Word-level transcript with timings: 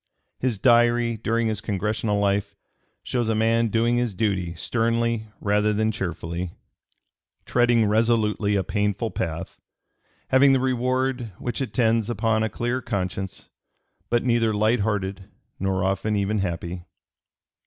His 0.39 0.57
Diary 0.57 1.17
during 1.17 1.45
his 1.47 1.61
Congressional 1.61 2.17
life 2.17 2.55
shows 3.03 3.29
a 3.29 3.35
man 3.35 3.67
doing 3.67 3.97
his 3.97 4.15
duty 4.15 4.55
sternly 4.55 5.27
rather 5.39 5.73
than 5.73 5.91
cheerfully, 5.91 6.53
treading 7.45 7.85
resolutely 7.85 8.55
a 8.55 8.63
painful 8.63 9.11
path, 9.11 9.61
having 10.29 10.53
the 10.53 10.59
reward 10.59 11.33
which 11.37 11.61
attends 11.61 12.09
upon 12.09 12.41
a 12.41 12.49
clear 12.49 12.81
conscience, 12.81 13.49
but 14.09 14.23
neither 14.23 14.55
light 14.55 14.79
hearted 14.79 15.29
nor 15.59 15.83
often 15.83 16.15
even 16.15 16.39
happy. 16.39 16.81